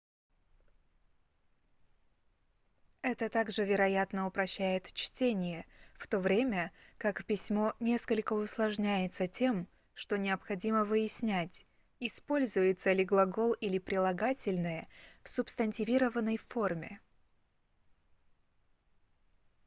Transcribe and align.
это 3.03 3.29
также 3.29 3.63
вероятно 3.65 4.25
упрощает 4.25 4.91
чтение 4.93 5.63
в 5.99 6.07
то 6.07 6.17
время 6.19 6.71
как 6.97 7.23
письмо 7.23 7.75
несколько 7.79 8.33
усложняется 8.33 9.27
тем 9.27 9.67
что 9.93 10.17
необходимо 10.17 10.85
выяснять 10.85 11.67
используется 11.99 12.91
ли 12.93 13.05
глагол 13.05 13.53
или 13.53 13.77
прилагательное 13.77 14.87
в 15.21 15.29
субстантивированной 15.29 16.37
форме 16.37 16.99